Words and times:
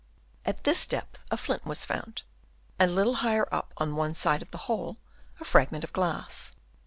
At 0.47 0.63
this 0.63 0.87
depth 0.87 1.23
a 1.29 1.37
flint 1.37 1.63
was 1.63 1.85
found, 1.85 2.23
and 2.79 2.89
a 2.89 2.93
little 2.95 3.13
higher 3.21 3.47
up 3.53 3.71
on 3.77 3.95
one 3.95 4.15
side 4.15 4.41
of 4.41 4.49
the 4.49 4.57
hole 4.65 4.97
a 5.39 5.45
fragment 5.45 5.83
of 5.83 5.93
glass. 5.93 6.55